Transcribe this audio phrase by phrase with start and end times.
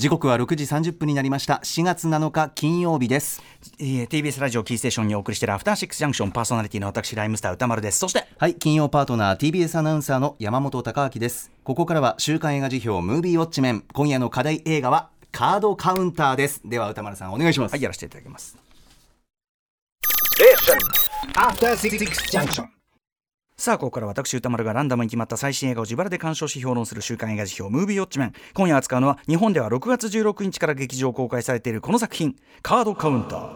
[0.00, 1.60] 時刻は6時30分になりました。
[1.62, 3.42] 4月7日金曜日です。
[3.78, 11.50] えー TBS ラジオキーステーションにお送りしているアフターシックスジャンクションパーソナリティの私ライムスター歌丸ですそしてはい金曜パートナー TBS アナウンサーの山本貴明です。
[11.64, 13.84] ここからは週刊映画辞表ムービーウォッチメン。
[13.92, 16.62] 今夜の課題映画はカードカウンターです。
[16.64, 17.72] では歌丸さんお願いします。
[17.72, 18.56] はいやらせていただきます。
[21.34, 21.98] After Six
[22.30, 22.79] Junction.
[23.60, 28.32] さあここから私歌丸がランダムに決まった最新映画を自腹で鑑賞し評論する週刊映画辞表ムービーウォッチメン。
[28.54, 32.36] 今夜扱うのは日本では6月16日から劇場公開されているこの作品。
[32.62, 33.50] カードカウンター。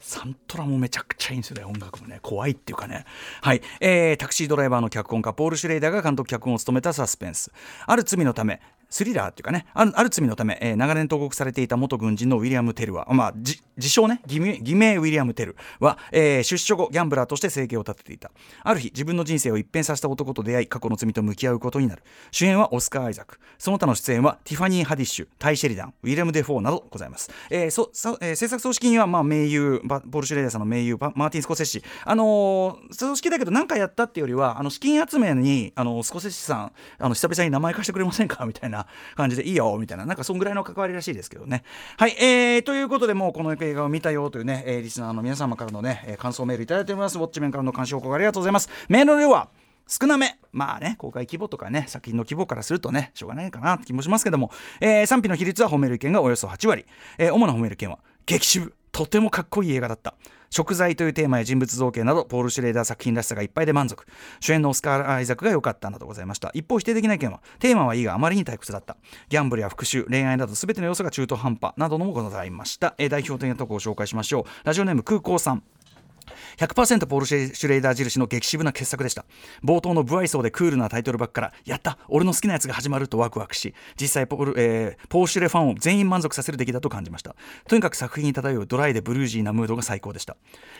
[0.00, 2.20] サントラもめちゃくちゃいいんですよね音楽もね。
[2.22, 3.04] 怖いっていうかね。
[3.42, 7.52] はい、えー、タクシードライバーの脚本家ポール・シュレイダーが監督脚本を務めたサスペンス。
[7.84, 18.30] ある罪のためスリラーっていうかねある罪のため、えー長年投獄されていた元軍人のウィリアム・テルは、まあ、自称ね偽名ウィリアム・テルは、えー出所後ギャンブラーとして生計を立てていた。
[18.62, 22.02] ある日自分の人生を一変させた男と出会い過去の罪と向き合うことになる。
[22.32, 23.38] 主演はオスカー・アイザック。
[23.58, 31.82] その他の出演はティファニー・ハディッシュ、タイ・シェリダン、ウィレム・デフォーなどございます、えーそそえー製作総指揮には、まあ、盟友ポール・シュレイダーさんの盟友マーティン・スコセッシ。
[32.04, 38.44] あのー総指揮だけど何かやったっていうよりはあの資金集めにあのスコセッシさんあの久々に名前貸してくれませんか？
[38.46, 38.79] みたいな
[39.16, 40.06] 感じでいいよみたいな。
[40.06, 41.62] なんかそんぐらいの関わりらしいですけどね。
[41.96, 47.18] はいえー、ということでもうこの映画を見たよというね、えーリスナーの皆様からのね、えー感想メールいただいております。
[47.18, 48.68] ウォッチメンからの監視報告ありがとうございます。
[48.88, 49.48] メールの量は
[49.88, 50.38] 少なめ。
[50.52, 56.86] まあね公開規模とかね作品の規模からするとねしょうがないかなって気もしますけども、えー賛否の比率は褒める意見がおよそ8割、
[57.18, 58.74] えー主な褒める意見は激渋。
[58.92, 60.14] とてもかっこいい映画だった。
[60.52, 64.04] 食材というテーマや人物造形などポール・シュレーダー作品らしさがいっぱいで満足。
[64.40, 66.50] 主演のオスカー・アイザクが良かったなどございました。
[66.54, 68.96] 一方否定的な意見はテーマはいいがあまりに退屈だった。
[69.28, 74.44] ギャンブルや復讐恋愛など全ての要素が中途半端などのもございました、えー代表的なところを紹介しましょう。
[74.64, 75.62] ラジオネーム空港さん。
[76.56, 79.24] 100%ポール・シュレーダー印の激渋な傑作でした。
[79.64, 87.34] 冒頭の不愛想でクールなタイトルバックからやった俺の好きなやつが始まるとワクワクし実際ポール,、えーポー・シュレファンを全員満足させる出来だと感じました。
[87.68, 90.36] とにかく作品に漂うドライでブルージーなムードが最高でした。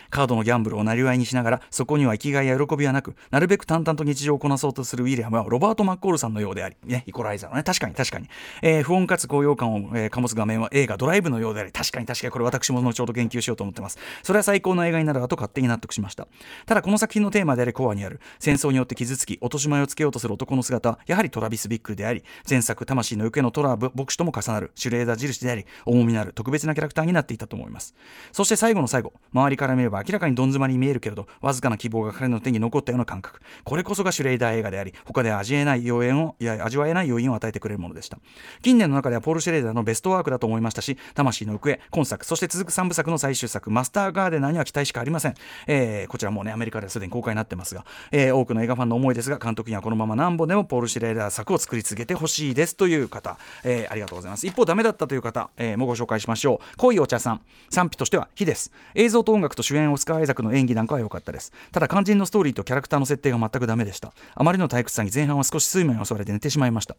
[0.09, 8.27] カードのギャンブルをなりわいにしながらそこには生きがいや喜びはなくなるべく淡々と日常をこなそうとするウィリアムはロバート・マッコールさんのようであり、ね、イコライザーのね確かに確かに、
[8.61, 12.31] えー不穏かつ高揚感を、えー醸す画面は映画ドライブのようであり確かに確かに。
[12.31, 13.97] これ私も後ほど言及しようと思ってます。
[14.23, 16.27] それは最高の映画になるわと勝手に納得しました。
[16.65, 27.95] ただこの作品のテーマであるコアにある戦争によって傷つき落とし前をつけようとする男の姿はやはりトラビス・ビックルであり前作魂の行方のトラ牧師とも重なるシュレーダー印であり重みのある特別なキャラクターになっていたと思います。
[28.31, 33.39] そして最後の最後周りから見れば明らかにどん詰まりに見えるけれどわずかな希望が彼の手に残ったような感覚。
[33.63, 38.19] これこそがシュレーダー映画であり他では味えない要因をいや味わえない要因を与えてくれるものでした。
[38.61, 45.35] 近年の中ではポール・シュレーダーのベストワークだと思いましたし魂の行方今作そして続く3部作の最終作マスターガーデナーには期待しかありません、
[45.67, 54.47] えーこちらもねアメリカではすでに公開になってますが、えー多くの映画ファンの思いですが監督にはこのまま何本でもポール・シュレーダー作を作り続けてほしいですという方、えーありがとうございます。
[54.47, 56.77] 一方ダメだったという方、えーもご紹介しましょう。
[56.77, 58.71] 濃いお茶さん賛否としては非です。
[58.95, 61.51] 映像と音楽と主演オスカー・アイザクの演技なんかは良かったです。
[61.71, 64.13] ただ肝心のストーリーとキャラクターの設定が全くダメでした。
[64.35, 66.95] あまりの退屈さに前半は少し睡魔に襲われて寝てしまいました。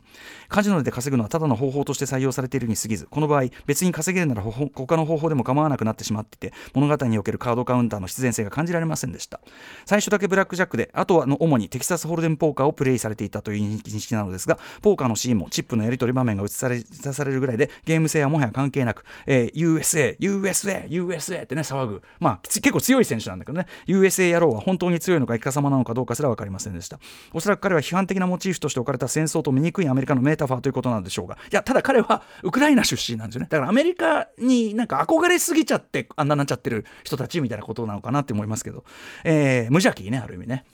[0.49, 9.41] カジノで稼ぐのはただの方法として採用されているに過ぎずこの場合別に稼げるなら他の方法でも構わなくなってしまっていて物語におけるカードカウンターの必然性が感じられませんでした。
[9.85, 22.03] 最初だけブラックジャックであとはの主にテキサスホールデンポーカーをプレイされていたという認識なのですがポーカーのシーンもチップのやり取り場面が映されされるぐらいでゲーム性はもはや関係なく、えー USA USA USA ってね騒ぐ。
[22.21, 23.67] まあ結構強い選手なんだけどね。
[23.87, 26.99] USA 野郎は本当に強いのかいかさまなのかどうかすら分かりませんでした。
[27.33, 33.49] おそらく彼は批判的なモチーフとして置かれた戦争と醜いアメリカのメタファーということなんでしょうがいやただ彼はウクライナ出身なんですよね。
[33.51, 38.85] だからアメリカになんか憧れすぎちゃってあんななっちゃってる人たちみたいなことなのかなって思いますけど、
[39.25, 40.65] えー無邪気ねある意味ね。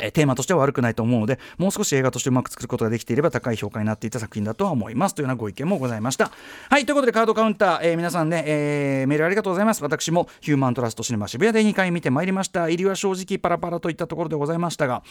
[0.00, 5.14] えテーマとしては悪くないと思うのでもう少し映画としてうまく作ることができていれば高い評価になっていた作品だとは思います。
[5.14, 6.30] というようなご意見もございました。
[6.70, 9.82] はいということでカードカウンター、えー皆さんね、えーメールありがとうございます。
[9.82, 12.68] 私もヒューマントラストシネマ渋谷で2回見てまいりました。
[12.68, 15.02] 入りは正直パラパラといったところでございましたが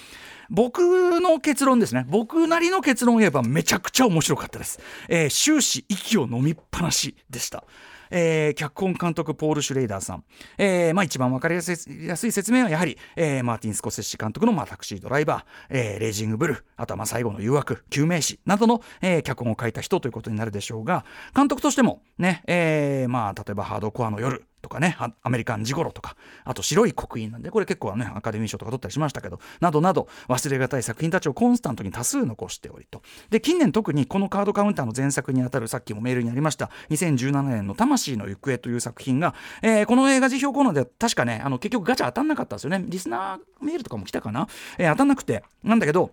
[0.49, 0.79] 僕
[1.19, 2.05] の結論ですね。
[2.07, 4.79] 僕なりの結論を言えばめちゃくちゃ面白かったです、
[5.09, 7.63] えー終始息を飲みっぱなしでした。
[8.11, 10.23] えー脚本監督ポール・シュレイダーさん、
[10.57, 21.05] えーまあ、一番分かりやすいやすい説明はやはり、えーマーティン・スコセッシ監督の、まあ、タクシードライバー、えーレイジング・ブルあとはまあ最後の誘惑救命士などの、えー脚本を書いた人ということになるでしょうが
[21.35, 33.01] 監督としてもね、えーまあ、例えばハードコアの夜とかね、アメリカンジゴロとか、あと白い刻印なんで、これ結構ね、アカデミー賞とか取ったりしましたけど、などなど、忘れがたい作品たちをコンスタントに多数残しておりと。
[33.29, 42.83] で、近年特にこのカードカウンターの前作にあたる、さっきもメールにありました、2017年の魂の行方という作品が、えーこの映画辞表コーナーでは確かね、あの結局ガチャ当たんなかったんですよね。
[42.87, 46.11] リスナーメールとかも来たかな、えー当たんなくて、なんだけど、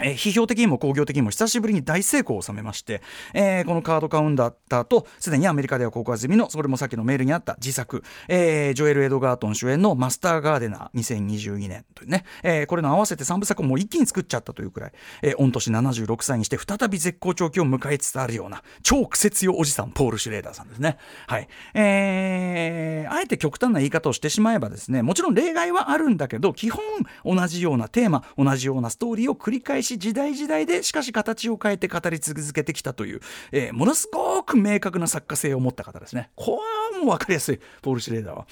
[0.00, 3.02] えー批評的にも工業的にも久しぶりに大成功を収めまして、
[3.34, 14.92] えーこのカードカウンターとすでにアメリカでは公開済みのそれもさっきのメールにあった自作、えージョエル・エドガートン主演の「マスター・ガーデナー2022年」というね、えーこれの合わせて3部作をもう一気に作っちゃったというくらい、
[15.22, 20.98] えー御年76歳にして再び絶好調期を迎えつつあるような超苦節用おじさんポール・シュレーダーさんですね。
[21.26, 26.82] はいえーあえて極端な言い方をしてしまえばですねもちろん例外はあるんだけど基本
[27.24, 33.20] 同じようなテーマ同じようなストーリーを繰り返し時代時代でしかし形を変えて語り続けてきたという、
[33.52, 36.30] えーものすごく明確な作家性を持った方ですね。
[36.34, 36.60] こ
[36.92, 38.46] れはもう分かりやすいポール・シュレーダーは。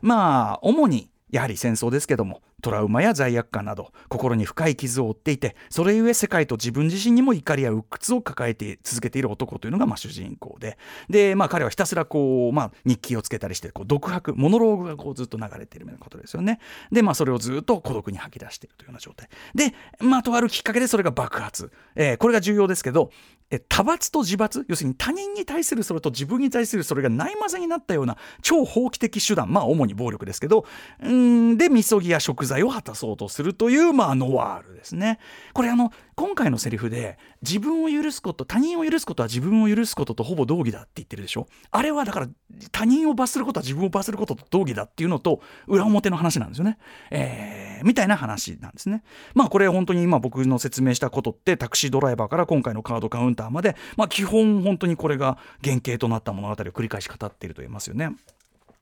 [0.00, 10.78] まあ主にやはり戦争ですけどもトラウマや罪悪感など心に深い傷を負っていてそれゆえ世界と自分自身にも怒りや鬱屈を抱えて続けている男というのがまあ主人公で。
[11.08, 16.60] で、まあ、彼はひたすらこう、まあ、日記をつけたりしてこう独白モノローグがこうずっと流れているようなことですよね。
[16.92, 19.28] で、まあ、それをずっと孤独に吐き出しているというような状態。
[19.54, 23.10] で、まあ、とあるきっかけでそれが爆発、えーこれが重要ですけど
[23.50, 29.52] え多罰と自罰要するに他人に対するそれと自分に対するそれがないまぜになったような超法規的手段。
[29.52, 30.64] まあ主に暴力ですけど。
[31.02, 35.18] うんでみそぎや食材を果たそうとするというまあノワールですね。
[35.52, 41.46] これあの今回のセリフで自分を許すこと他人を許すことは自分を許すこととほぼ同義だって言ってるでしょ？
[41.70, 42.28] あれはだから
[42.70, 46.78] 他人を罰することは自分を罰することと同義だっていうのと裏表の話なんですよね、
[47.10, 49.02] えーみたいな話なんですね。
[49.34, 58.10] まあこれ本当に今僕の説明したことってタクシードライバーから今回のカードカウンターまでまあ基本本当にこれが原型となった物語を繰り返し語っていると言えますよね。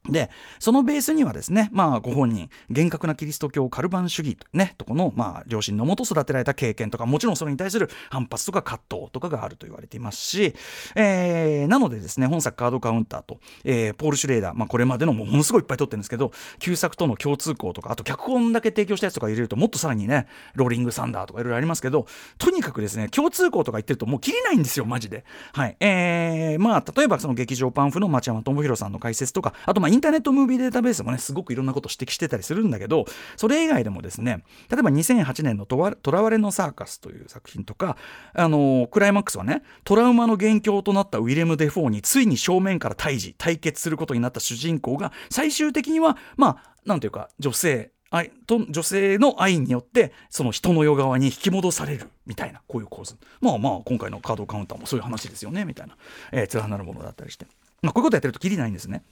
[0.08, 10.54] でそのベースにはですね、まあ、ご本人厳格なキリスト教カルバン主義と,、ね、とこの、まあ、両親のもと育てられた経験とかもちろんそれに対する反発とか葛藤とかがあると言われていますし、
[10.94, 22.06] えーなのでですね本作カードカウンターと、えーポール・シュレーダー、まあ、これまでのものすごいいっぱい撮ってるんですけど旧作との共通項とかあと脚本だけ提供したやつとか入れるともっとさらにねローリング・サンダーとかいろいろありますけど
[22.38, 25.24] とにかくですね共通項とか言ってるともう切れないんですよマジで。
[25.52, 33.06] はいえーまあ、例えばその劇場パンフの町山智博さんの解説とかあとまインターネットムービーデータベースもねすごくいろんなことを指摘してたりするんだけど
[33.36, 37.96] それ以外でもですね例えば2008年のとわ「とらわれのサーカス」という作品とか
[38.34, 55.96] あのクライマックスはねトラウマの元凶となったウィレム・デフォーについに正面から対峙対決することになった主人公が最終的にはまあなんていうか女性愛と女性の愛によってその人の世側に引き戻されるみたいなこういう構図まあまあ今回のカードカウンターもそういう話ですよねみたいな、
[56.32, 57.46] えー、連なるものだったりして、
[57.82, 59.02] まあ、こういうことやってるときりないんですね。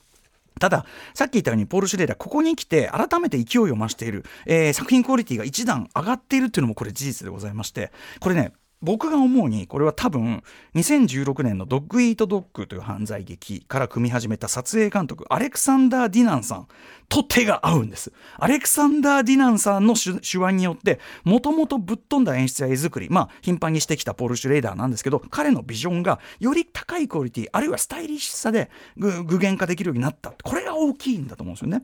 [0.58, 8.52] ただ、さっき言ったように、ポール・シュレーダー、ここに来て、改めて勢いを増している、えー作品クオリティが一段上がっているというのも、これ事実でございまして、これね、
[8.86, 10.44] 僕が思うに、これは多分、
[10.76, 16.68] 2016年のドッグ・イート・ドッグという犯罪劇から組み始めた撮影監督、アレクサンダー・ディナンさん
[17.08, 18.12] と手が合うんです。
[18.38, 30.32] アレクサンダー・ディナンさんの手腕によって、もともとぶっ飛んだ演出や絵作り、まあ、頻繁にしてきたポール・シュレーダーなんですけど、彼のビジョンがより高いクオリティ、あるいはスタイリッシュさで具現化できるようになった。
[30.44, 31.82] これが大きいんだと思うんですよね。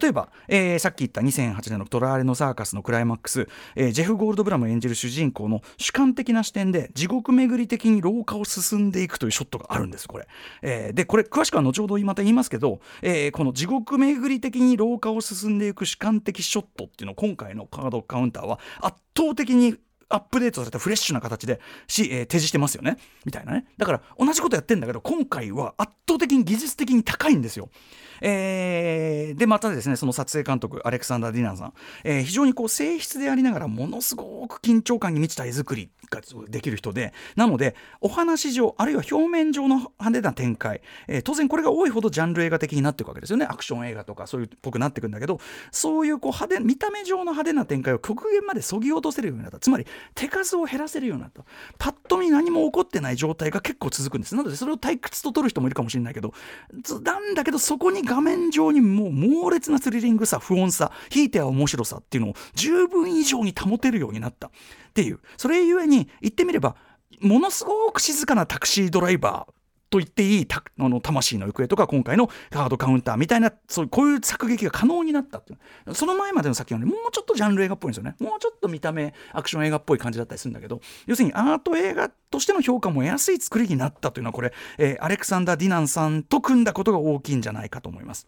[0.00, 10.28] 例えば、えーさっき言った2008年のトラーレのサーカスのクライマックス、えージェフ・ゴールドブラム演じる主人公の主観的なな視点で地獄巡り的に廊下を進んでいくというショットがあるんです、これ。
[10.62, 19.76] えーで、これ詳しくは後ほどまた言いますけど、えーこの地獄巡り的に廊下を進んでいく主観的ショットっていうのを今回のカードカウンターは圧倒的に
[20.08, 22.98] アップデートされたフレッシュな形でし、えー提示してますよね。
[23.24, 23.66] みたいなね。
[23.76, 27.68] だから同じことやってんだけど今回は圧倒的に技術的に高いんですよ。
[28.22, 43.46] えーでまたですねその撮影監督アレクサンダー・ディナンさん、えー非常にこう静筆でありながらものすごく緊張感に満ちた絵作りができる人でなのでお話上あるいは表面上の派手な展開、えー当然これが多いほどジャンル映画的になっていくわけですよね。
[43.46, 49.58] アクション映画とかそういうっぽくなっていくんだけどそういうこう派手見た目上の派手な展開を極限までそぎ落とせるようになった。
[49.58, 51.44] つまり手数を減らせるようになった。
[51.78, 54.34] パッと見何も起こってない状態が結構続くんです。
[54.34, 56.32] なのでそれを退屈と取る人もいるかもしれないけど
[57.02, 64.48] なんだけどそこに画面上にもう猛烈なスリリングさ不穏さひいては面白さっていうのを十分以上に保てるようになった。
[64.48, 64.50] っ
[64.94, 65.20] ていう。
[65.36, 66.76] それゆえに言ってみれば
[67.20, 69.52] ものすごく静かなタクシードライバー
[69.96, 88.26] と言っていいたあの魂の行方とか今回のカードカウンターみたいなそういうこういう作劇が可能になったっていうその前までの作品はねもうちょっとジャンル映画っぽいんですよねもうちょっと見た目アクション映画っぽい感じだったりするんだけど要するにアート映画としての評価も得やすい作りになったというのはこれ、えーアレクサンダー・ディナンさんと組んだことが大きいんじゃないかと思います。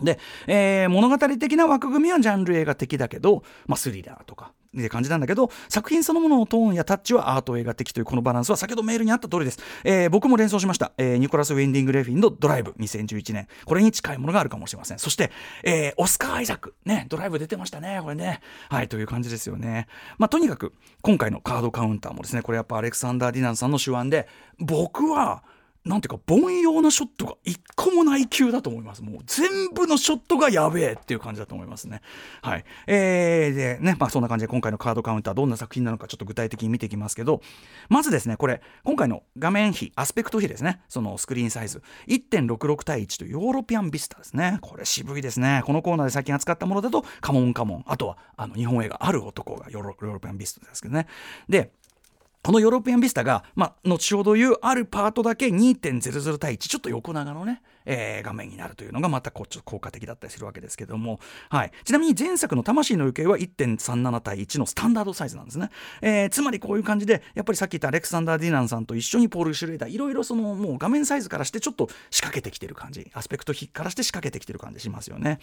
[0.00, 14.98] で、えー物語的な枠組みはジャンル映画的だけど、まあ、スリラーとかって感じなんだけど作品そのもののトーンやタッチはアート映画的というこのバランスは先ほどメールにあった通りです、えー僕も連想しました、えーニコラス・ウィンディング・レフィンのドライブ2011年これに近いものがあるかもしれません。
[14.98, 15.30] そして、
[15.62, 18.40] えーオスカー・アイザックねドライブ出てましたねこれね。
[18.70, 19.88] はいという感じですよね。
[20.18, 20.72] まあとにかく
[21.02, 25.42] 今回のカードカウンターもですねこれやっぱアレクサンダー・ディナンさんの手腕で僕は
[25.84, 29.02] なんていうか凡庸なショットが一個もない級だと思います。
[29.02, 32.02] もう全部のショットがやべえっていう感じだと思いますね。
[32.40, 32.64] はい。
[32.86, 37.40] えー、でね、まあそんな感じで今回のカードカウンターどんな作品なのかちょっと具体的に見ていきますけど、
[37.88, 44.58] まずですね、これ、今回の画面比、アスペクト比ですね、そのスクリーンサイズ、1.66対1とヨーロピアンビスタですね。
[44.60, 45.62] これ渋いですね。
[45.66, 51.08] このコーナーで最近扱ったものだと、カモンカモン、あとはあの日本映画ある男がヨーロピアンビスタですけどね。
[51.48, 51.72] で、
[52.42, 61.18] このヨーロピアンビスタが、まあ、後ほど言うあるパートだけ2.00対1ちょっと横長のね、えー画面になるというのがまたこうちょっと効果的だったりするわけですけども、
[61.50, 65.70] はい、ちなみに前作の「魂の行方」は1.37対1のスタンダードサイズなんですね、
[66.00, 73.10] えーつまりこういう感じでやっぱりさっき言ったアレクサンダー・ディナンさんと一緒にポール・シュレーダーいろいろそのもう画面サイズからしてちょっと仕掛けてきてる感じ。
[73.14, 75.38] アスペクト比からして仕掛けてきてる感じしますよね。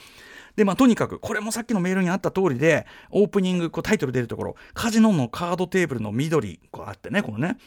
[0.55, 7.58] でまあとにかくこれもさっきのメールにあった通りでオープニングこうタイトル出るところカジノのカードテーブルの緑こうあってねこのね。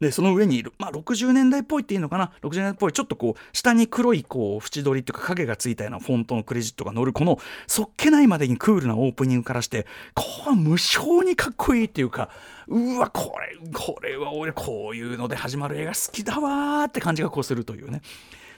[0.00, 2.32] でその上にいる、まあ、60年代っぽいっていうのかな。
[2.42, 2.92] 60年代っぽい。
[2.92, 12.30] ちょっとこう下に黒いこう縁取りっていうか影がついたようなフォントのクレジットが載るこのそっけないまでにクールなオープニングからしてこう無性にかっこいいっていうか
[12.66, 18.00] うわこれこれは俺こういうので始まる映画好きだわーって感じがこうするというね。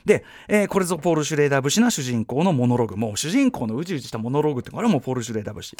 [0.04, 2.96] で、えーこれぞポール・シュレーダー節な主人公のモノログ。
[2.96, 5.76] もう主人公のうじうじしたモノログってこれはもうポール・シュレーダー節。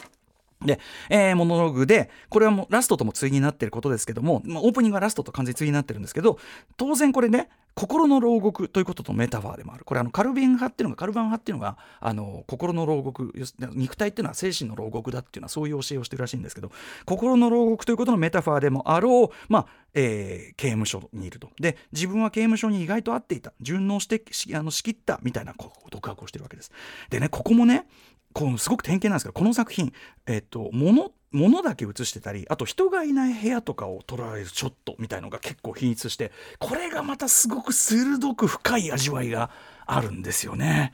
[0.65, 0.79] で、
[1.11, 6.39] えーモノログで、これはもうラストとも対になってることですけども、まあ、オープニングはラストと完全に対になってるんですけど、
[6.77, 9.85] 当然これね、心の牢獄ということとメタファーでもある。
[9.85, 13.33] これあのカルビン派っていうのが、カルバン派っていうのが、あの、心の牢獄、
[13.75, 16.71] 肉体っていうのは精神の牢獄だっていうのはそういう教えをしてるらしいんですけど、
[17.07, 21.51] 心の牢獄ということのメタファーでもあろう、まあ、えー刑務所にいると。
[21.59, 23.53] で、自分は刑務所に意外と合っていた。
[23.61, 26.73] 順応してしあの仕切ったみたいなこう独白をしてるわけです。
[27.11, 27.87] でね、ここもね、
[28.33, 29.93] このすごく典型なんですけどこの作品、
[30.27, 39.51] えっと、物物だけ映してたりあと人がいない部屋とかを捉えるショットみたいのが結構品質してこれがまたすごく鋭く深い味わいが
[39.87, 40.93] あるんですよね。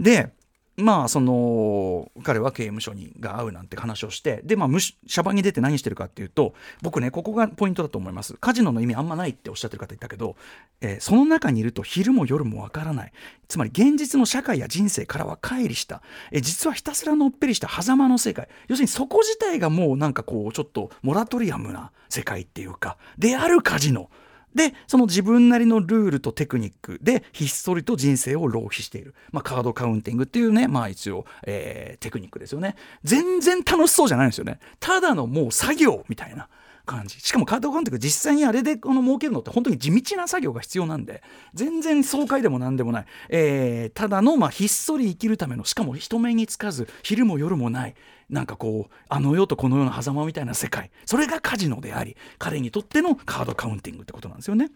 [0.00, 0.32] で
[0.78, 8.34] まあその彼は刑務所にが合うなんて話をしてでまあむしシャバに出て何してるかっていうと僕ねここがポイントだと思います。
[8.34, 10.36] カジノの意味あんまないっておっしゃってる方いたけど、
[10.80, 13.12] えーその中にいると昼も夜もわからない。
[13.48, 18.48] つまり現実の社会や人生からは乖離した、えー実はひたすらのっぺりした狭間の世界。
[18.68, 24.10] 要するにそこ自体がもうなんかこうちょっとモラトリアムな世界っていうかであるカジノ。
[24.54, 32.76] でその自分なりのルールとテクニックでひっそりと人生を浪費している、まあ、カードカウンティングっていうねまあ一応、えーテクニックですよね。
[33.02, 34.60] 全然楽しそうじゃないんですよね。
[34.80, 36.48] ただのもう作業みたいな。
[36.88, 37.20] 感じ。
[37.20, 41.22] しかもカードカウンティング実際にあれでこの儲けるのって本当に地道な作業が必要なんで
[41.54, 47.94] 全然爽快でも何でもない、えーただのまあひっそり生きるためのしかも人目につかず昼も夜もない。
[48.30, 50.90] なんかこうあの世とこの世の狭間みたいな世界。
[51.06, 54.70] それがカジノであり彼にとってのカードカウンティングってことなんですよね。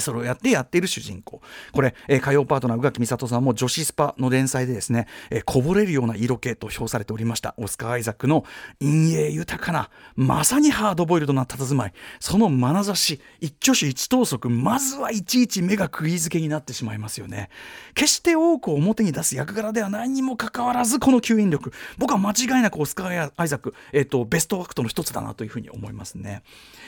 [0.00, 1.40] それをやってやっている主人公。
[1.72, 7.54] これ、えー火曜パートナー宇垣美里さんも女子スパの連載でですね、えーこぼれるような色気と評されておりました。
[7.56, 8.44] オスカー・アイザックの
[8.80, 11.92] 陰影豊かな、まさにハードボイルドな佇まい。
[12.20, 17.50] その眼差し、一挙手一投足、まずはいちいち目が釘付けになってしまいますよね。
[17.94, 21.72] 決して多くを表に出す役柄ではないにもかかわらず、この吸引力。
[21.96, 26.42] 僕は間違いなくオスカー・アイザック、えっ、と、ベストアクトの一つだなというふうに思いますね。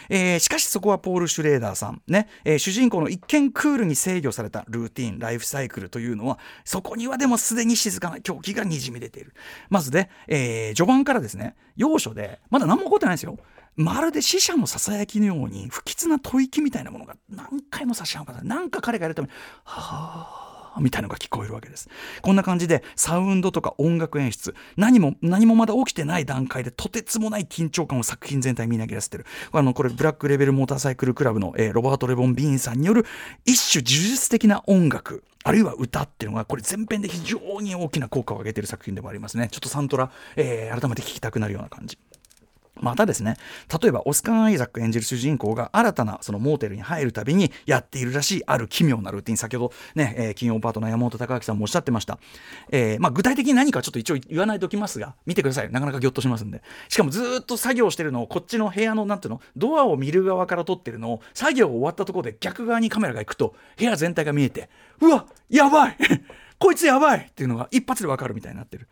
[0.09, 9.35] えーしかしそこはポール・シュレーダーさん、ねえー主人公の一見クールに制御されたルーティンライフサイクルというのはそこにはでもすでに静かな狂気がにじみ出ている。
[9.69, 13.39] まずね、えー序盤からですね要所でまだ何も起こってないんですよ。
[13.77, 18.45] まるで死者のささやきのように不吉な吐息みたいなものが何回も差し上がる。
[18.45, 20.40] なんか彼がやるためにはあ
[20.79, 21.89] みたいのが聞こえるわけです。
[22.23, 29.27] こんな感じでサウンドとか音楽演出何も何もまだ起きてない段階でとてつもない緊張感を作品全体にみなぎらせてる。
[29.53, 33.07] あのこれブラックレベルモーターサイクルクラブの、えーロバート・レボン・ビーンさんによる
[33.45, 39.49] 一種呪術的な音楽あるいは歌っていうのがこれ前編で非常に大きな効果を上げている作品でもありますね。
[39.51, 41.99] ちょっとサントラ、えー改めて聴きたくなるような感じ。
[42.83, 43.37] またですね
[43.83, 49.39] 例えばオスカー・アイザック演じる主人公が新たなそのモーテルに入るたびにやっているらしいある奇妙なルーティン。
[49.39, 52.19] 先ほどね、えー金曜パートナー山本隆明さんもおっしゃってました、
[52.71, 56.63] えーまあ、具体的に何かちょっと一応言わないときますが見てくださいなかなかギョッとしますんで。
[56.89, 59.41] しかもずっと作業してるのをこっちの部屋のなんていうの？
[59.57, 64.71] ドアを見る側から撮ってるのを作業終わったところで逆側にカメラが行くと部屋全体が見えて
[65.01, 65.97] うわやばい！
[66.61, 68.87] こいつやばいっていうのが一発でわかるみたいになってる。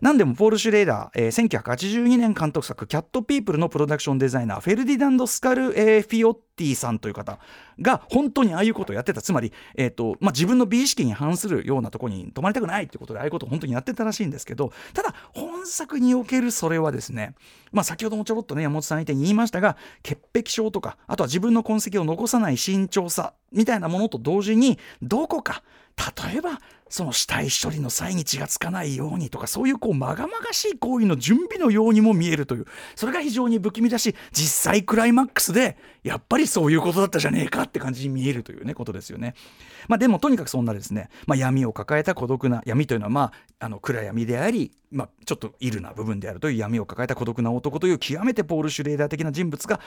[0.00, 7.38] なんでもポール・シュレーダー、えー1982年監督作「キャット・ピープル」のプロダクションデザイナーフェルディナンド・スカル、えーフィオッティさんという方
[7.80, 17.34] が本当にああいうことをやってたつまり、えーとまあ、自分の美意識に反するようなところに泊まりたくないっていうことでああいうことを本当にやってたらしいんですけどただ本作におけるそれはですね、
[17.70, 25.62] まあ、先ほどもちょろっとね山本さん相手に言いましたが潔癖症とかあとは自分の痕跡を残さない慎重さみたいなものと同時にどこか
[25.96, 26.60] 例えば
[26.92, 39.34] その死体処理の際に血がつかないようにとかそういうこうまがまがしい行為の準備のようにも見えるというそれが非常に不気味だし実際クライマックスでやっぱりそういうことだったじゃねえかって感じに見えるというねことですよね。
[39.88, 49.80] まあ、でもとにかくそんなですね、まあ、闇を抱えた孤独な闇というのはまああの暗闇であり、まあ、ちょっとイルな部分であるという闇を抱えた孤独な男という極めてポール・シュレーダー的な人物が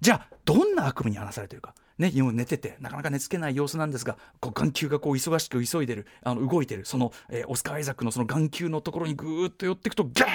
[0.00, 1.74] じゃあどんな悪夢に荒されているか。
[1.98, 10.26] ね、今寝ててなかなか寝つけない様子なんですがこう眼球がこう忙しく急いでるあの動いてるその、えーオスカー・アイザックのその眼球のところにぐーっと寄っていくとギャ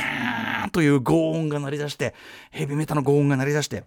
[0.64, 2.14] ーンという轟音が鳴り出して
[2.52, 3.84] ヘビメタの轟音が鳴り出して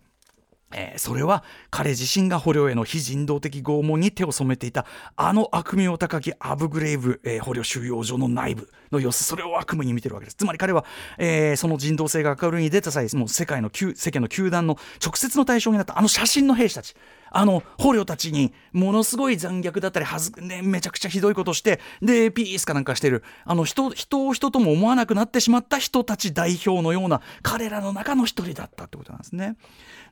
[0.73, 4.87] えーそれは彼自身が捕虜への非人道的拷問に手を染めていた
[5.17, 10.37] あの悪名高きアブグレイブ、えー捕虜収容所の内部の様子それを悪夢に見てるわけです。
[10.37, 10.85] つまり彼は、
[11.19, 16.95] えーその人道性が明るいに出た際もう世界の旧世間の球団の直接の対象になったあの写真の兵士たち。
[17.31, 29.57] あの捕虜たちにものすごい残虐だったりはず、ね、めちゃくちゃひどいことしてでピースかなんかしてるあの人人を人とも思わなくなってしまった人たち代表のような彼らの中の一人だったってことなんですね。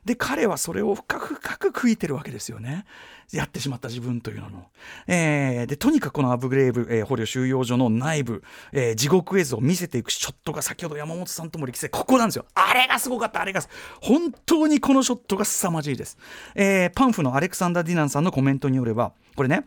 [0.05, 2.85] で彼はそれを深く深く悔いてるわけですよね
[3.31, 4.65] やってしまった自分というのの、
[5.07, 12.45] えーでとにかくこのアブグレーブ、えー捕虜収容所の内部、えー地獄絵図を見せていくショットが先ほど山本さんとも力説ここなんですよ。
[12.55, 13.41] あれがすごかった。
[13.41, 13.61] あれが
[14.01, 16.17] 本当にこのショットが凄まじいです、
[16.55, 19.65] えーパンフのアレクサンダー・ディナンさんのコメントによればこれね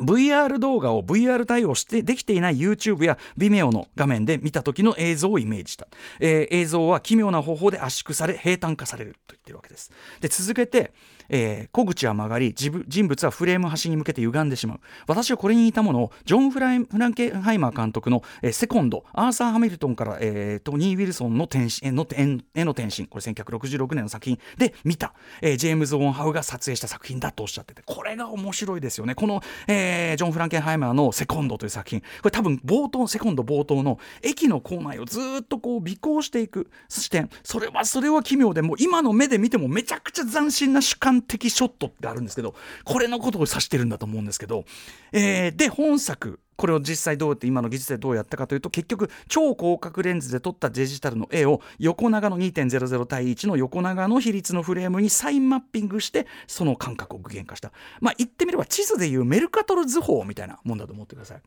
[0.00, 5.86] VR 動画を VR 対応してできていない YouTube や Vimeo の画面で見た時の映像をイメージした、
[6.18, 9.90] えー映像は奇妙な方法で圧縮され平坦化されると言ってるわけです。
[10.20, 10.92] で続けて、
[11.28, 14.80] えー小口は曲がり人物はフレーム端に向けて歪んでしまう。
[15.06, 23.06] 私はこれに似たものをジョン・フライフランケンハイマー監督の、えーセコンドアーサー・ハミルトンから、えートニー・ウィルソンの転身へのへのへの転身。
[23.06, 27.82] これ1966年の作品で見た、えージェームズ・オン・ハウが撮影した作品だとおっしゃってて。
[27.84, 29.14] これが面白いですよね。
[29.14, 32.00] この、えージョン・フランケンハイマーの「セコンド」という作品。
[32.00, 37.30] これ多分冒頭セコンド冒頭の駅の構内をずっとこう尾行していく視点。
[37.42, 44.64] それはそれは奇妙でもう今の目で見てもめちゃくちゃ斬新な主観的ショットがあるんですけどこれのことを指してるんだと思うんですけど、
[45.12, 46.40] えーで本作。
[46.60, 61.40] これを実際どうやって今の技術でどうやったかというと結局超広角レンズで撮ったデジタルの絵を横長の2.00対1の横長の比率のフレームにサインマッピングしてその感覚を具現化したまあ言ってみれば地図でいうメルカトル図法みたいなもんだと思ってください。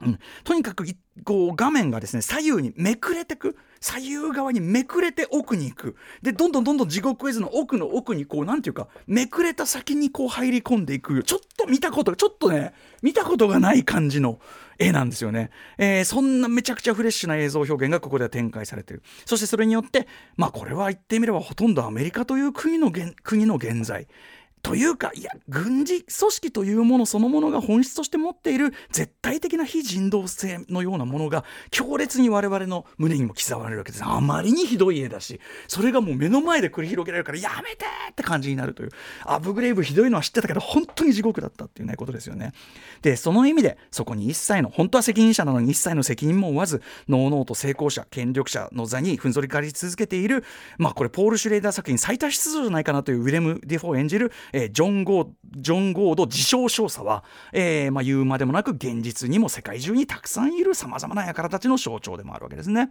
[0.00, 0.84] うん、とにかく
[1.24, 3.56] こう画面がですね左右にめくれてく。
[3.78, 5.96] 左右側にめくれて奥に行く。
[6.22, 11.22] でどんどんどんどん地獄絵図の奥の奥にこうなんていうかめくれた先にこう入り込んでいく。
[11.22, 14.40] ちょっと見たことちょっとね見たことがない感じの
[14.78, 19.02] 絵なんですよね、えーそんなめちゃくちゃフレッシュな映像表現がここでは展開されてる。
[19.24, 20.06] そしてそれによって
[20.36, 24.08] まあこれは言ってみればほとんどアメリカという国の国の現在。
[24.66, 34.04] というかいや軍事組織というものそのものが本質として持っている絶対的な非人道性のようなものが強烈に我々の胸にも刻まれるわけです。
[34.04, 38.90] あまりにひどい絵だしそれがもう目の前で繰り広げられるからやめてって感じになるという
[39.24, 42.52] アブグレイブひどいのは知ってたけど本当に地獄だったっていうねことですよね。
[43.02, 50.42] でその意味でそこに一切の本当は責任者なのに一切の責任も負わずのうのうと成功者権力者の座にふんぞり返り続けている
[50.76, 62.90] まあこれポール・シュレーダー作品最多出場じゃないかなというウィレム・デフォー演じる、えージョン・ゴージョン・ゴード自称少佐は、えーまあ、言うまでもなく現実にも世界中にたくさんいるさまざまな輩たちの象徴でもあるわけですね。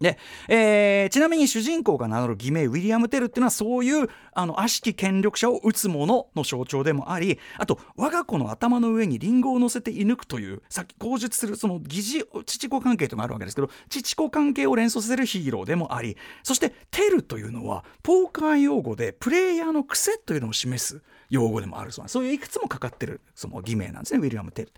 [0.00, 24.20] で、えーちなみに主人公が名乗る偽名ウィリアム・テルっていうのはそういうあの悪しき権力者を撃つ者の象徴でもありあと我が子の頭の上にリンゴを乗せて射抜くというさっき口述するその疑似父子関係というのがあるわけですけど父子関係を連想させるヒーローでもありそしてテルというのはポーカー用語でプレイヤーの癖というのを示す用語でもあるそうなそういういくつもかかってるその偽名なんですね。
[24.20, 24.72] ウィリアム・テル。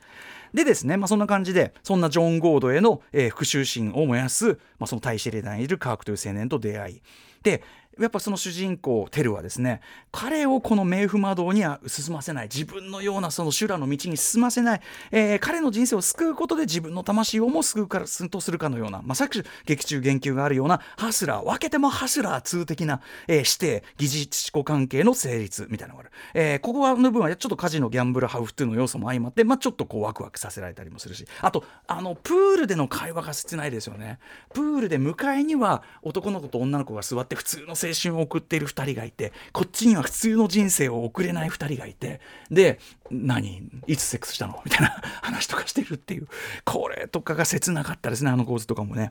[0.55, 7.03] でですね、まあ、そんな感じでそんなジョン・ゴードへの、えー復讐心を燃やす、まあ、その大使令団にいるカークという青年と出会い。
[7.43, 7.63] で
[7.99, 9.81] やっぱその主人公テルはですね
[10.13, 12.49] 彼をこの冥府魔道には進ませない。
[12.53, 14.81] 自分のようなその修羅の道に進ませない、
[15.11, 23.51] えー彼の人生を救うことで自分の魂をも救うからすんとするかのようなまさしく劇中言及があるようなハスラー分けてもハスラー2的な、えー指
[23.83, 31.27] 定疑似知子関係の成立みたいなのがある、えーここはの部分はちょっとカジノギャンブルハウフっていうの要素も相まって、まあ、ちょっとこうワクワクさせられたりもするし。
[31.41, 34.19] あとあのプールでの会話が切ないですよね。
[34.53, 42.21] プールで向かいには男の子と女の子が座って普通の生青春を送っている2人がいてこっちには普通の人生を送れない2人がいて
[42.51, 42.79] で
[43.11, 43.63] 何？
[43.87, 44.61] いつセックスしたの？
[44.65, 46.29] みたいな話とかしてるっていう。
[46.65, 49.11] これとかが切なかったですねあの構図とかもね。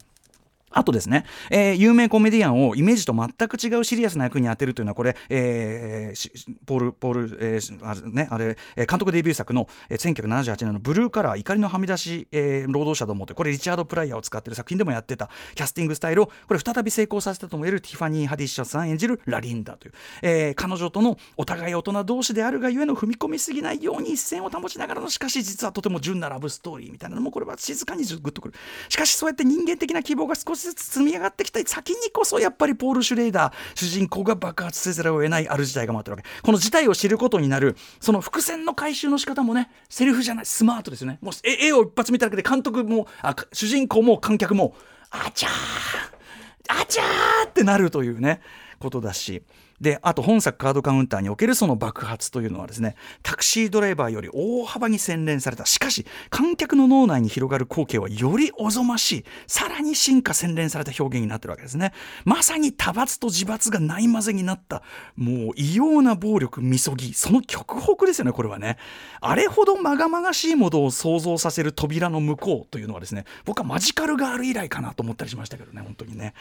[0.72, 28.54] あとですね、えー有名コメディアンをイメージと全く違うシリアスな役に当てるというのはこれ、えーポールポール、えーあれねあれ、監督デビュー作の、えー1978年のブルーカラー怒りのはみ出し、えー労働者どもってこれリチャード・プライヤーを使っている作品でもやってたキャスティングスタイルをこれ再び成功させたとも言えるティファニー・ハディッシャさん演じるラリンダという、えー彼女とのお互い大人同士であるがゆえの踏み込みすぎないように一線を保ちながらのしかし実はとても純なラブストーリーみたいなのもこれは静かにグッとくる。
[28.90, 36.28] しかしそうやって人間的な希望が少しずつ積み上がってきた先にこそやっぱりポール・シュレーダー主人公が爆発せざるを得ないある事態が待ってるわけ。
[36.42, 41.20] この事態を知ることになるその伏線の回収の仕方もねセリフじゃないスマートですよね。
[41.22, 44.76] もう絵を一発見ただけで監督もあ主人公も観客も
[45.10, 45.52] あちゃー
[46.82, 48.42] あちゃーってなるというね。
[48.80, 49.44] ことだし。
[49.80, 55.66] であと本作カードカウンターにおけるその爆発というのはですねタクシードライバーより大幅に洗練された。
[55.66, 59.26] しかし観客の脳内に広がる光景はよりおぞましい。
[59.46, 61.94] さらに進化洗練された表現になってるわけですね。
[62.26, 64.82] まさに多罰と自罰がないまぜになった。
[65.16, 67.14] もう異様な暴力みそぎ。
[67.14, 68.78] その極北ですよねこれはね。
[69.22, 76.34] あれほどまがまがしいものを想像させる扉の向こうというのはですね僕はマジカルガール以来かなと思ったりしましたけどね本当にね。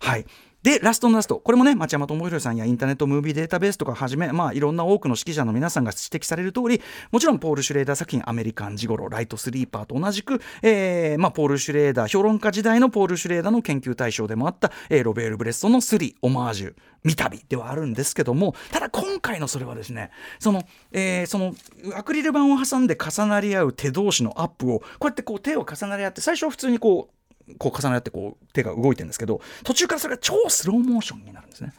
[0.00, 0.26] はい。
[0.62, 21.54] で、ラストのラスト、これもね、町山智博さんやインターネットムービーデータベースとかはじめ、まあ、いろんな多くの指揮者の皆さんが指摘される通り、もちろんポール・シュレーダー作品、アメリカン・ジゴロ、ライト・スリーパーと同じく、えーまあ、ポール・シュレーダー、評論家時代のポール・シュレーダーの研究対象でもあった、えーロベール・ブレストのスリー、オマージュ、三度ではあるんですけども、ただ今回のそれはですね、その、えーその、
[21.96, 27.14] アクリル板を挟んで重なり合う手同士のアップを、こうやってこう手を重なり合って、最初は普通にこう、
[27.58, 31.72] こう重なってこう手が動いてるんですけど途中からそれが超スローモーションになるんですね。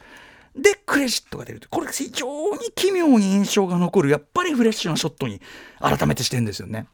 [0.55, 5.41] でクレジットが出るとこれが非常に奇妙に印象が残るやっぱりフレッシュなショットに
[5.79, 6.87] 改めてしてるんですよね。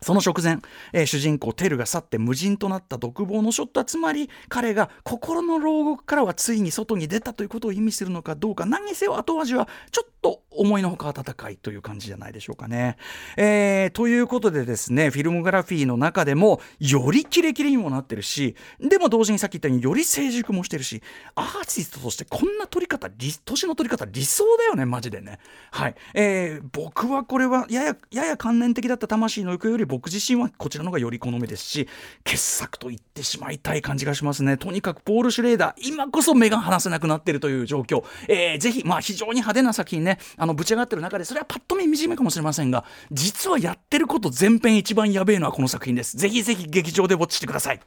[0.00, 0.58] その直前、
[0.92, 12.96] えー主人公テルが去って無人となった独房のショットはつまり彼が心の牢獄からはついに外に出たということを意味するのかどうか何にせよ後味はちょっと思いのほか温かいという感じじゃないでしょうかね。
[13.36, 21.02] えーということでですねフィルムグラフィーの中でもよりキレキレにもなってるしでも同時にさっき言ったようにより成熟もしてるし
[21.34, 25.38] アーティストとしてこんな撮り方年の撮り方理想だよねマジでね。
[25.70, 31.88] はい、えー僕はこれはやややや観念的だった魂の行くより僕自身はこちらの方がより好みですし
[32.22, 34.56] 傑作と言ってしまいたい感じがしますね。
[34.56, 46.16] とにかくポール・シュレーダー今こそ目が離せなくなっているという状況、えーぜひまあ非常に派手な作品ねあのぶち上がってる中でそれはパッと見惨めかもしれませんが実はやってること全編一番やべえのはこの作品です。
[46.16, 47.80] ぜひぜひ劇場でウォッチしてください。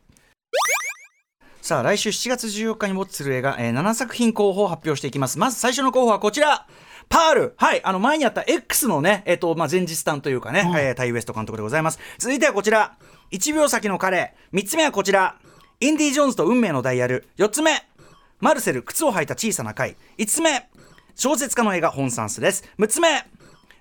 [1.62, 5.38] さあ来週7月14日にウォッチする映画、えー7作品候補を発表していきます。
[5.38, 6.66] まず最初の候補はこちら。
[7.12, 7.54] パール。
[7.58, 7.84] はい。
[7.84, 12.00] あの前にあった X のねえっ、とまあ前日談というかね、えータイウエスト監督でございます。
[12.18, 12.96] 続いてはこちら。
[13.32, 14.34] 1秒先の彼。
[14.54, 15.36] 3つ目はこちら。
[15.82, 17.28] インディ・ジョーンズと運命のダイヤル。
[17.38, 17.86] 4つ目。
[18.40, 19.98] マルセル靴を履いた小さな貝。
[20.18, 20.70] 5つ目。
[21.16, 22.64] 小説家の映画 ホン・サンスです。
[22.80, 23.26] 6つ目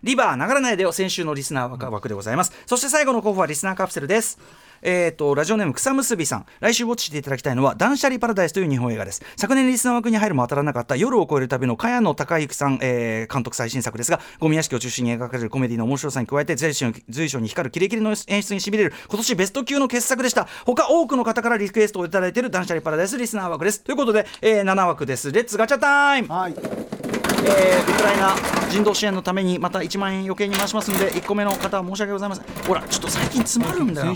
[0.02, 2.52] リバー、流れないでよ先週のリスナー枠でございます。
[2.66, 4.38] そして最後の候補はリスナーカプセルです。
[4.82, 6.46] えー、とラジオネーム草むすびさん。
[6.60, 9.22] 来週ウォッチしていただきたいのは断捨離パラダイスという日本映画です。
[9.36, 20.48] 昨年リスナー枠に入るも当たらなかった夜を越える旅の萱野孝幸さん、えー監督最新作ですがゴミ屋敷を中心に描かれるコメディの面白さに加えて随所随所に光るキレキレの演出にしびれる今年ベスト級の傑作でした。
[20.64, 23.82] 他多くの方からリクエストをいただいている断捨離パラダイスリスナー枠です。
[23.82, 25.30] ということで、えー7枠です。
[25.30, 26.28] レッツガチャタイム。
[26.28, 26.99] はい。
[27.46, 28.36] えーウクライナ
[28.70, 32.44] 人道支援のためにまた1万円余計に回しますので1個目の方は申し訳ございません。
[32.66, 34.06] ほらちょっと最近詰まるんだよ。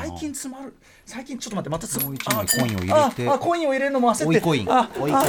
[0.00, 0.74] 最近詰まる
[1.06, 3.28] 最近ちょっと待ってまたつもう一枚コインを入れて。
[3.30, 4.66] ああコインを入れるのも焦って追いコイン。
[4.68, 5.24] あ追いコイン。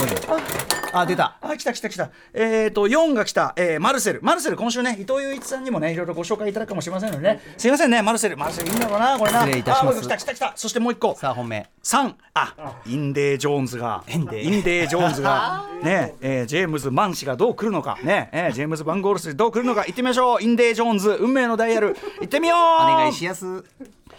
[0.92, 1.38] あ出た。
[1.40, 2.10] あ来た来た来た。
[2.34, 4.20] えっ、と4が来た、えーマルセル。
[4.24, 7.40] マルセル今週ね伊藤雄一さんにもねいろいろご紹介いただくかもしれませんのでね。
[7.58, 8.36] すいませんねマルセル。
[8.38, 9.42] マルセルいいんだろうなこれな。
[9.42, 10.00] 失礼いたします。
[10.00, 10.54] あ来た来た来た。
[10.56, 11.16] そしてもう一個。
[11.16, 11.70] さあ本命。
[11.84, 14.04] 3あインディ・ジョーンズが。
[14.08, 15.64] インディディ・ジョーンズが。
[15.84, 16.16] ね。
[16.22, 18.00] えージェームズ・マンゴールドがどう来るのか。
[18.02, 18.30] ね。
[18.32, 19.82] えージェームズ・マンゴールドどう来るのか。
[19.82, 20.42] 行ってみましょう。
[20.42, 21.96] インディ・ジョーンズ運命のダイヤル。
[22.20, 22.58] 行ってみよう。
[22.58, 23.64] お願いしやす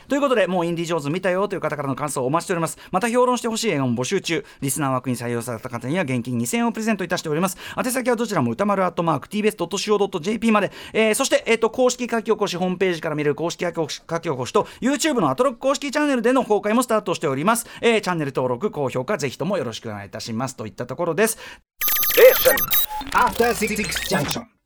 [0.09, 2.79] ということでもうインディ・ジョーンズ見たよという方からの感想をお待ちしております。
[2.91, 4.45] また評論してほしい映画も募集中。
[4.61, 7.57] リスナー枠に採用された方には現金2000円をプレゼントいたしております。
[7.77, 13.79] 宛先はどちらも歌丸アットマーク TBS.CO.JP まで、えーそして、えー、と公式書き起こしホームページから見る公式書き
[14.23, 20.57] 起こしと YouTube のアトロック公式チャンネルでの公開もスタートしております、えーチャンネル登録高評価ぜひともよろしくお願いいたします。
[20.57, 21.39] といったところです。
[23.13, 23.77] After Six
[24.09, 24.58] Junction.